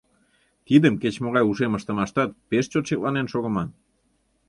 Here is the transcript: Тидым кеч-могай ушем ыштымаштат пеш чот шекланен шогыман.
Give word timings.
Тидым 0.67 0.93
кеч-могай 1.01 1.43
ушем 1.51 1.73
ыштымаштат 1.77 2.29
пеш 2.49 2.65
чот 2.71 2.85
шекланен 2.89 3.27
шогыман. 3.33 3.69